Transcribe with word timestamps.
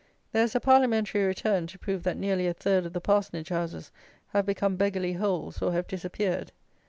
There 0.31 0.41
is 0.43 0.55
a 0.55 0.59
parliamentary 0.59 1.23
return, 1.23 1.67
to 1.67 1.77
prove 1.77 2.01
that 2.05 2.17
nearly 2.17 2.47
a 2.47 2.55
third 2.55 2.87
of 2.87 2.93
the 2.93 2.99
parsonage 2.99 3.49
houses 3.49 3.91
have 4.29 4.47
become 4.47 4.75
beggarly 4.75 5.13
holes 5.13 5.61
or 5.61 5.73
have 5.73 5.85
disappeared. 5.85 6.51